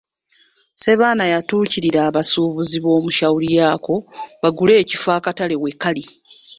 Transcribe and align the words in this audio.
Ssebaana 0.75 1.23
yatuukirira 1.33 1.99
abasuubuzi 2.09 2.77
b’omu 2.83 3.09
Shauriyako 3.17 3.95
bagule 4.41 4.73
ekifo 4.81 5.09
akatale 5.17 5.55
we 5.61 5.69
kaali. 5.81 6.03